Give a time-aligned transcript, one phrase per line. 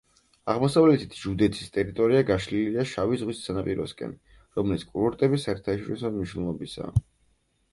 [0.51, 4.17] აღმოსავლეთით ჟუდეცის ტერიტორია გაშლილია შავი ზღვის სანაპიროსკენ,
[4.61, 7.07] რომლის კურორტები საერთაშორისო მნიშვნელობისაა.